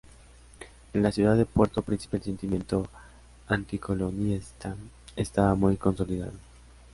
[0.93, 2.87] En la ciudad de Puerto Príncipe el sentimiento
[3.47, 4.75] anticolonialista
[5.15, 6.33] estaba muy consolidado.